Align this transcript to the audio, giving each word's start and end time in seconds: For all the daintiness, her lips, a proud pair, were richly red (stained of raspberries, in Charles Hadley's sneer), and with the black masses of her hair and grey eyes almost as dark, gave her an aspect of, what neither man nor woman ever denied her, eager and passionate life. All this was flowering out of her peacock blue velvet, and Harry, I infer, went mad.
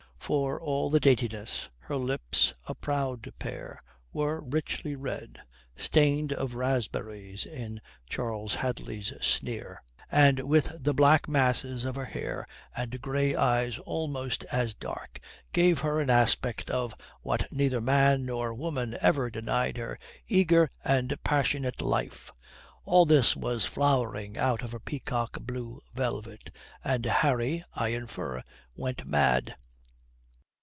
For 0.31 0.61
all 0.61 0.89
the 0.89 1.01
daintiness, 1.01 1.67
her 1.79 1.97
lips, 1.97 2.53
a 2.65 2.73
proud 2.73 3.33
pair, 3.37 3.81
were 4.13 4.39
richly 4.39 4.95
red 4.95 5.41
(stained 5.75 6.31
of 6.31 6.53
raspberries, 6.53 7.45
in 7.45 7.81
Charles 8.07 8.55
Hadley's 8.55 9.11
sneer), 9.21 9.81
and 10.09 10.39
with 10.39 10.71
the 10.81 10.93
black 10.93 11.27
masses 11.27 11.83
of 11.83 11.95
her 11.95 12.05
hair 12.05 12.47
and 12.73 13.01
grey 13.01 13.35
eyes 13.35 13.77
almost 13.79 14.45
as 14.53 14.73
dark, 14.73 15.19
gave 15.51 15.79
her 15.79 15.99
an 15.99 16.09
aspect 16.09 16.69
of, 16.69 16.95
what 17.23 17.51
neither 17.51 17.81
man 17.81 18.25
nor 18.25 18.53
woman 18.53 18.97
ever 19.01 19.29
denied 19.29 19.75
her, 19.75 19.99
eager 20.29 20.69
and 20.81 21.13
passionate 21.25 21.81
life. 21.81 22.31
All 22.85 23.05
this 23.05 23.35
was 23.35 23.65
flowering 23.65 24.37
out 24.37 24.61
of 24.61 24.71
her 24.71 24.79
peacock 24.79 25.39
blue 25.41 25.81
velvet, 25.93 26.51
and 26.85 27.05
Harry, 27.05 27.65
I 27.73 27.89
infer, 27.89 28.43
went 28.77 29.05
mad. 29.05 29.55